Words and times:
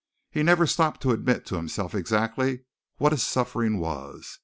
He 0.31 0.41
never 0.41 0.65
stopped 0.65 0.99
to 1.03 1.11
admit 1.11 1.45
to 1.45 1.57
himself 1.57 1.93
exactly 1.93 2.61
what 2.97 3.11
his 3.11 3.21
suffering 3.21 3.77
was. 3.77 4.39